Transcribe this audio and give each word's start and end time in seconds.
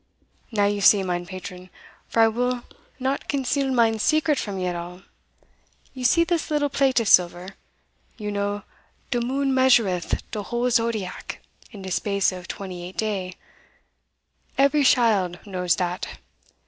Now 0.51 0.65
you 0.65 0.81
see, 0.81 1.03
mine 1.03 1.27
patron 1.27 1.69
for 2.07 2.21
I 2.23 2.27
will 2.27 2.63
not 2.99 3.27
conceal 3.29 3.69
mine 3.71 3.99
secret 3.99 4.39
from 4.39 4.57
you 4.57 4.65
at 4.65 4.75
all 4.75 5.03
you 5.93 6.05
see 6.05 6.23
this 6.23 6.49
little 6.49 6.69
plate 6.69 6.99
of 6.99 7.07
silver; 7.07 7.49
you 8.17 8.31
know 8.31 8.63
de 9.11 9.21
moon 9.21 9.53
measureth 9.53 10.23
de 10.31 10.41
whole 10.41 10.71
zodiack 10.71 11.37
in 11.71 11.83
de 11.83 11.91
space 11.91 12.31
of 12.31 12.47
twenty 12.47 12.83
eight 12.83 12.97
day 12.97 13.35
every 14.57 14.83
shild 14.83 15.37
knows 15.45 15.75
dat. 15.75 16.07